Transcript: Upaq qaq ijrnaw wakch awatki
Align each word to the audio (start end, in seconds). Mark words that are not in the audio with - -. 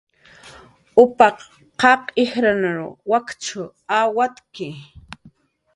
Upaq 1.03 1.37
qaq 1.81 2.01
ijrnaw 2.23 2.85
wakch 3.09 3.47
awatki 3.99 4.67